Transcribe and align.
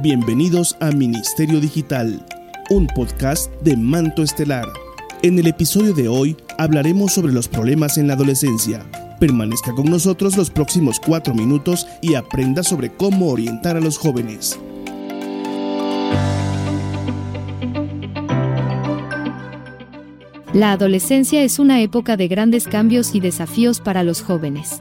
Bienvenidos 0.00 0.76
a 0.78 0.92
Ministerio 0.92 1.60
Digital, 1.60 2.24
un 2.70 2.86
podcast 2.86 3.50
de 3.62 3.76
Manto 3.76 4.22
Estelar. 4.22 4.68
En 5.22 5.36
el 5.40 5.48
episodio 5.48 5.92
de 5.92 6.06
hoy 6.06 6.36
hablaremos 6.56 7.12
sobre 7.12 7.32
los 7.32 7.48
problemas 7.48 7.98
en 7.98 8.06
la 8.06 8.14
adolescencia. 8.14 8.88
Permanezca 9.18 9.74
con 9.74 9.86
nosotros 9.86 10.36
los 10.36 10.50
próximos 10.50 11.00
cuatro 11.04 11.34
minutos 11.34 11.88
y 12.00 12.14
aprenda 12.14 12.62
sobre 12.62 12.90
cómo 12.92 13.26
orientar 13.26 13.76
a 13.76 13.80
los 13.80 13.98
jóvenes. 13.98 14.60
La 20.52 20.70
adolescencia 20.70 21.42
es 21.42 21.58
una 21.58 21.80
época 21.80 22.16
de 22.16 22.28
grandes 22.28 22.68
cambios 22.68 23.16
y 23.16 23.20
desafíos 23.20 23.80
para 23.80 24.04
los 24.04 24.22
jóvenes. 24.22 24.80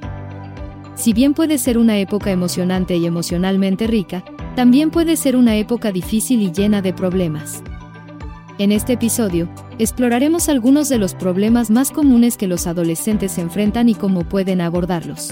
Si 0.93 1.13
bien 1.13 1.33
puede 1.33 1.57
ser 1.57 1.79
una 1.79 1.97
época 1.97 2.29
emocionante 2.29 2.97
y 2.97 3.07
emocionalmente 3.07 3.87
rica, 3.87 4.23
también 4.57 4.89
puede 4.89 5.17
ser 5.17 5.35
una 5.35 5.55
época 5.55 5.91
difícil 5.91 6.41
y 6.41 6.51
llena 6.51 6.81
de 6.81 6.91
problemas. 6.91 7.61
En 8.57 8.71
este 8.71 8.93
episodio, 8.93 9.47
exploraremos 9.77 10.49
algunos 10.49 10.89
de 10.89 10.97
los 10.97 11.13
problemas 11.13 11.69
más 11.69 11.91
comunes 11.91 12.37
que 12.37 12.47
los 12.47 12.65
adolescentes 12.65 13.37
enfrentan 13.37 13.87
y 13.87 13.93
cómo 13.93 14.23
pueden 14.23 14.61
abordarlos. 14.61 15.29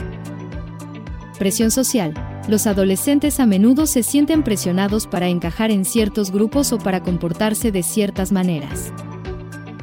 Presión 1.39 1.71
social. 1.71 2.13
Los 2.47 2.67
adolescentes 2.67 3.39
a 3.39 3.47
menudo 3.47 3.87
se 3.87 4.03
sienten 4.03 4.43
presionados 4.43 5.07
para 5.07 5.27
encajar 5.27 5.71
en 5.71 5.85
ciertos 5.85 6.29
grupos 6.29 6.71
o 6.71 6.77
para 6.77 7.01
comportarse 7.01 7.71
de 7.71 7.81
ciertas 7.81 8.31
maneras. 8.31 8.93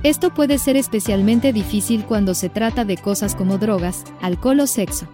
Esto 0.04 0.32
puede 0.32 0.58
ser 0.58 0.76
especialmente 0.76 1.52
difícil 1.52 2.04
cuando 2.04 2.34
se 2.34 2.48
trata 2.48 2.84
de 2.84 2.96
cosas 2.96 3.34
como 3.34 3.58
drogas, 3.58 4.04
alcohol 4.20 4.60
o 4.60 4.68
sexo. 4.68 5.08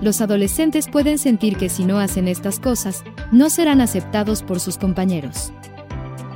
Los 0.00 0.22
adolescentes 0.22 0.88
pueden 0.88 1.18
sentir 1.18 1.58
que 1.58 1.68
si 1.68 1.84
no 1.84 1.98
hacen 1.98 2.28
estas 2.28 2.60
cosas, 2.60 3.02
no 3.32 3.50
serán 3.50 3.80
aceptados 3.80 4.42
por 4.42 4.60
sus 4.60 4.78
compañeros. 4.78 5.52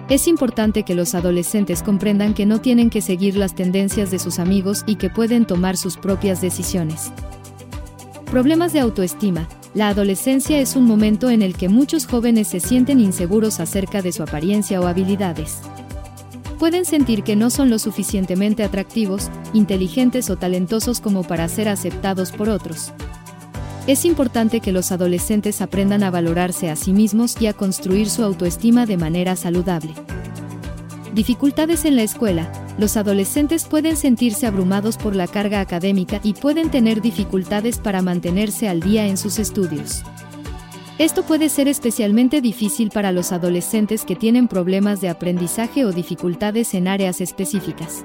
Es 0.09 0.27
importante 0.27 0.83
que 0.83 0.95
los 0.95 1.15
adolescentes 1.15 1.83
comprendan 1.83 2.35
que 2.35 2.47
no 2.47 2.61
tienen 2.61 2.91
que 2.91 3.01
seguir 3.01 3.37
las 3.37 3.55
tendencias 3.55 4.11
de 4.11 4.19
sus 4.19 4.39
amigos 4.39 4.83
y 4.87 4.97
que 4.97 5.11
pueden 5.11 5.47
tomar 5.47 5.77
sus 5.77 5.97
propias 5.97 6.41
decisiones. 6.41 7.13
Problemas 8.31 8.73
de 8.73 8.81
autoestima. 8.81 9.49
La 9.73 9.89
adolescencia 9.89 10.59
es 10.59 10.75
un 10.75 10.85
momento 10.85 11.31
en 11.31 11.43
el 11.43 11.57
que 11.57 11.69
muchos 11.69 12.07
jóvenes 12.07 12.49
se 12.49 12.59
sienten 12.59 12.99
inseguros 12.99 13.61
acerca 13.61 14.03
de 14.03 14.11
su 14.11 14.23
apariencia 14.23 14.81
o 14.81 14.87
habilidades 14.87 15.63
pueden 16.61 16.85
sentir 16.85 17.23
que 17.23 17.37
no 17.37 17.49
son 17.49 17.71
lo 17.71 17.79
suficientemente 17.79 18.63
atractivos, 18.63 19.31
inteligentes 19.55 20.29
o 20.29 20.37
talentosos 20.37 21.01
como 21.01 21.23
para 21.23 21.49
ser 21.49 21.71
aceptados 21.71 22.33
por 22.33 22.51
otros. 22.51 22.93
Es 23.91 24.05
importante 24.05 24.61
que 24.61 24.71
los 24.71 24.93
adolescentes 24.93 25.61
aprendan 25.61 26.05
a 26.05 26.13
valorarse 26.13 26.71
a 26.71 26.77
sí 26.77 26.93
mismos 26.93 27.35
y 27.41 27.49
a 27.49 27.55
construir 27.55 28.09
su 28.09 28.23
autoestima 28.23 28.87
de 28.87 28.97
manera 28.97 29.35
saludable. 29.35 29.93
Dificultades 31.13 31.85
en 31.85 31.97
la 31.97 32.05
escuela. 32.05 32.53
Los 32.79 32.97
adolescentes 32.97 33.65
pueden 33.65 33.97
sentirse 33.97 34.47
abrumados 34.47 34.97
por 34.97 35.17
la 35.17 35.27
carga 35.27 35.59
académica 35.59 36.21
y 36.23 36.35
pueden 36.35 36.71
tener 36.71 37.03
dificultades 37.03 37.79
para 37.79 38.01
mantenerse 38.01 38.69
al 38.69 38.79
día 38.79 39.09
en 39.09 39.17
sus 39.17 39.41
estudios. 39.41 40.05
Esto 40.99 41.25
puede 41.25 41.49
ser 41.49 41.67
especialmente 41.67 42.41
difícil 42.41 42.91
para 42.91 43.11
los 43.11 43.33
adolescentes 43.33 44.05
que 44.05 44.15
tienen 44.15 44.47
problemas 44.47 45.01
de 45.01 45.09
aprendizaje 45.09 45.85
o 45.85 45.91
dificultades 45.91 46.75
en 46.75 46.87
áreas 46.87 47.21
específicas. 47.21 48.05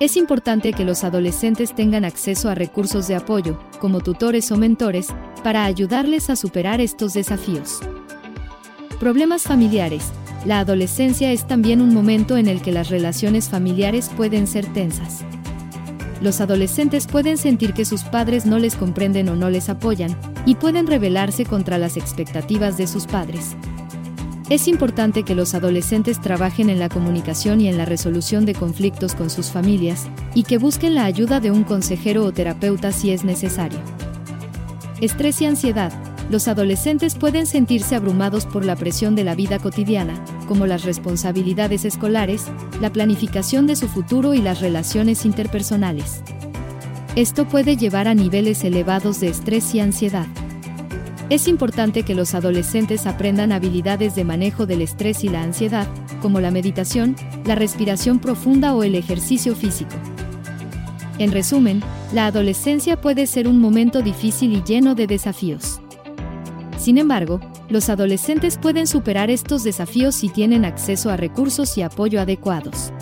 Es 0.00 0.16
importante 0.16 0.72
que 0.72 0.86
los 0.86 1.04
adolescentes 1.04 1.74
tengan 1.74 2.06
acceso 2.06 2.48
a 2.48 2.54
recursos 2.54 3.06
de 3.06 3.14
apoyo, 3.14 3.60
como 3.80 4.00
tutores 4.00 4.50
o 4.50 4.56
mentores, 4.56 5.08
para 5.44 5.66
ayudarles 5.66 6.30
a 6.30 6.36
superar 6.36 6.80
estos 6.80 7.12
desafíos. 7.12 7.80
Problemas 8.98 9.42
familiares. 9.42 10.10
La 10.46 10.58
adolescencia 10.60 11.32
es 11.32 11.46
también 11.46 11.82
un 11.82 11.92
momento 11.92 12.38
en 12.38 12.48
el 12.48 12.62
que 12.62 12.72
las 12.72 12.88
relaciones 12.88 13.50
familiares 13.50 14.10
pueden 14.16 14.46
ser 14.46 14.64
tensas 14.72 15.22
los 16.20 16.40
adolescentes 16.40 17.06
pueden 17.06 17.38
sentir 17.38 17.72
que 17.72 17.84
sus 17.84 18.02
padres 18.02 18.44
no 18.44 18.58
les 18.58 18.76
comprenden 18.76 19.28
o 19.30 19.36
no 19.36 19.50
les 19.50 19.68
apoyan, 19.68 20.16
y 20.46 20.54
pueden 20.54 20.86
rebelarse 20.86 21.44
contra 21.44 21.78
las 21.78 21.96
expectativas 21.96 22.76
de 22.76 22.86
sus 22.86 23.06
padres. 23.06 23.56
Es 24.50 24.66
importante 24.66 25.22
que 25.22 25.36
los 25.36 25.54
adolescentes 25.54 26.20
trabajen 26.20 26.70
en 26.70 26.80
la 26.80 26.88
comunicación 26.88 27.60
y 27.60 27.68
en 27.68 27.78
la 27.78 27.84
resolución 27.84 28.44
de 28.44 28.54
conflictos 28.54 29.14
con 29.14 29.30
sus 29.30 29.50
familias, 29.50 30.08
y 30.34 30.42
que 30.42 30.58
busquen 30.58 30.94
la 30.96 31.04
ayuda 31.04 31.40
de 31.40 31.50
un 31.52 31.64
consejero 31.64 32.24
o 32.24 32.32
terapeuta 32.32 32.90
si 32.90 33.12
es 33.12 33.24
necesario. 33.24 33.78
Estrés 35.00 35.40
y 35.40 35.46
ansiedad 35.46 35.92
los 36.30 36.46
adolescentes 36.46 37.16
pueden 37.16 37.44
sentirse 37.44 37.96
abrumados 37.96 38.46
por 38.46 38.64
la 38.64 38.76
presión 38.76 39.16
de 39.16 39.24
la 39.24 39.34
vida 39.34 39.58
cotidiana, 39.58 40.24
como 40.46 40.64
las 40.64 40.84
responsabilidades 40.84 41.84
escolares, 41.84 42.44
la 42.80 42.92
planificación 42.92 43.66
de 43.66 43.74
su 43.74 43.88
futuro 43.88 44.32
y 44.34 44.40
las 44.40 44.60
relaciones 44.60 45.24
interpersonales. 45.24 46.22
Esto 47.16 47.48
puede 47.48 47.76
llevar 47.76 48.06
a 48.06 48.14
niveles 48.14 48.62
elevados 48.62 49.18
de 49.18 49.28
estrés 49.28 49.74
y 49.74 49.80
ansiedad. 49.80 50.28
Es 51.30 51.46
importante 51.46 52.02
que 52.02 52.16
los 52.16 52.34
adolescentes 52.34 53.06
aprendan 53.06 53.52
habilidades 53.52 54.16
de 54.16 54.24
manejo 54.24 54.66
del 54.66 54.82
estrés 54.82 55.22
y 55.22 55.28
la 55.28 55.44
ansiedad, 55.44 55.86
como 56.20 56.40
la 56.40 56.50
meditación, 56.50 57.14
la 57.44 57.54
respiración 57.54 58.18
profunda 58.18 58.74
o 58.74 58.82
el 58.82 58.96
ejercicio 58.96 59.54
físico. 59.54 59.94
En 61.18 61.30
resumen, 61.30 61.84
la 62.12 62.26
adolescencia 62.26 63.00
puede 63.00 63.28
ser 63.28 63.46
un 63.46 63.60
momento 63.60 64.02
difícil 64.02 64.52
y 64.54 64.64
lleno 64.64 64.96
de 64.96 65.06
desafíos. 65.06 65.80
Sin 66.78 66.98
embargo, 66.98 67.38
los 67.68 67.90
adolescentes 67.90 68.58
pueden 68.58 68.88
superar 68.88 69.30
estos 69.30 69.62
desafíos 69.62 70.16
si 70.16 70.30
tienen 70.30 70.64
acceso 70.64 71.10
a 71.10 71.16
recursos 71.16 71.78
y 71.78 71.82
apoyo 71.82 72.20
adecuados. 72.20 72.92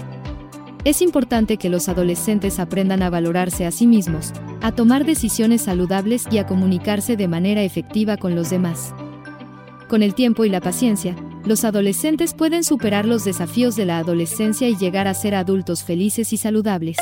Es 0.84 1.03
importante 1.03 1.56
que 1.56 1.69
los 1.69 1.89
adolescentes 1.89 2.61
aprendan 2.61 3.03
a 3.03 3.11
valorarse 3.11 3.66
a 3.66 3.72
sí 3.72 3.87
mismos, 3.87 4.33
a 4.62 4.72
tomar 4.72 5.05
decisiones 5.05 5.62
saludables 5.62 6.27
y 6.31 6.39
a 6.39 6.47
comunicarse 6.47 7.16
de 7.16 7.27
manera 7.27 7.62
efectiva 7.62 8.16
con 8.16 8.37
los 8.37 8.50
demás. 8.50 8.94
Con 9.89 10.03
el 10.03 10.15
tiempo 10.15 10.44
y 10.44 10.50
la 10.50 10.61
paciencia, 10.61 11.16
los 11.44 11.65
adolescentes 11.65 12.33
pueden 12.33 12.62
superar 12.62 13.06
los 13.06 13.25
desafíos 13.25 13.75
de 13.75 13.87
la 13.87 13.99
adolescencia 13.99 14.69
y 14.69 14.77
llegar 14.77 15.09
a 15.09 15.15
ser 15.15 15.34
adultos 15.34 15.83
felices 15.83 16.33
y 16.33 16.37
saludables. 16.37 16.97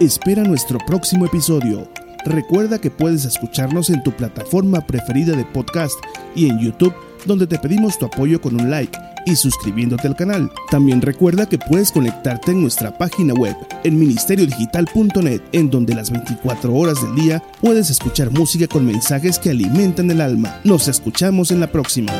Espera 0.00 0.44
nuestro 0.44 0.78
próximo 0.86 1.26
episodio. 1.26 1.88
Recuerda 2.24 2.78
que 2.78 2.90
puedes 2.90 3.24
escucharnos 3.24 3.90
en 3.90 4.02
tu 4.04 4.12
plataforma 4.12 4.82
preferida 4.82 5.34
de 5.34 5.44
podcast 5.44 5.98
y 6.36 6.48
en 6.48 6.60
YouTube, 6.60 6.94
donde 7.26 7.46
te 7.46 7.58
pedimos 7.58 7.98
tu 7.98 8.06
apoyo 8.06 8.40
con 8.40 8.60
un 8.60 8.70
like 8.70 8.98
y 9.26 9.36
suscribiéndote 9.36 10.08
al 10.08 10.16
canal. 10.16 10.50
También 10.70 11.02
recuerda 11.02 11.48
que 11.48 11.58
puedes 11.58 11.92
conectarte 11.92 12.52
en 12.52 12.62
nuestra 12.62 12.96
página 12.96 13.34
web 13.34 13.56
en 13.84 13.98
ministeriodigital.net, 13.98 15.42
en 15.52 15.70
donde 15.70 15.94
las 15.94 16.10
24 16.10 16.74
horas 16.74 17.02
del 17.02 17.14
día 17.14 17.42
puedes 17.60 17.90
escuchar 17.90 18.30
música 18.30 18.66
con 18.66 18.86
mensajes 18.86 19.38
que 19.38 19.50
alimentan 19.50 20.10
el 20.10 20.20
alma. 20.20 20.60
Nos 20.64 20.88
escuchamos 20.88 21.50
en 21.50 21.60
la 21.60 21.66
próxima. 21.66 22.12